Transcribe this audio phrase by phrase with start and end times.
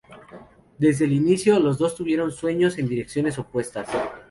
[0.79, 3.87] Desde el inicio, los dos tuvieron sueños en direcciones opuestas.